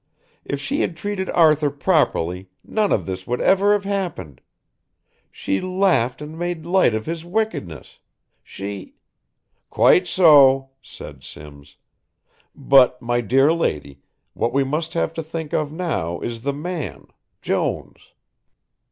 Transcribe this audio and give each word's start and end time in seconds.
If 0.43 0.59
she 0.59 0.81
had 0.81 0.97
treated 0.97 1.29
Arthur 1.29 1.69
properly 1.69 2.49
none 2.65 2.91
of 2.91 3.05
this 3.05 3.27
would 3.27 3.39
ever 3.39 3.73
have 3.73 3.83
happened. 3.83 4.41
She 5.29 5.61
laughed 5.61 6.23
and 6.23 6.39
made 6.39 6.65
light 6.65 6.95
of 6.95 7.05
his 7.05 7.23
wickedness, 7.23 7.99
she" 8.43 8.95
"Quite 9.69 10.07
so," 10.07 10.71
said 10.81 11.23
Simms, 11.23 11.77
"but, 12.55 12.99
my 12.99 13.21
dear 13.21 13.53
lady, 13.53 13.99
what 14.33 14.53
we 14.53 14.63
have 14.63 15.13
to 15.13 15.21
think 15.21 15.53
of 15.53 15.71
now 15.71 16.19
is 16.21 16.41
the 16.41 16.53
man, 16.53 17.05
Jones. 17.43 18.13